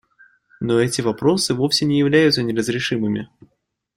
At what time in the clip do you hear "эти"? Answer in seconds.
0.79-1.01